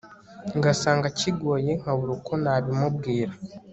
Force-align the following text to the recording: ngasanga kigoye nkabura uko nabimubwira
ngasanga 0.57 1.07
kigoye 1.19 1.71
nkabura 1.81 2.11
uko 2.17 2.31
nabimubwira 2.43 3.33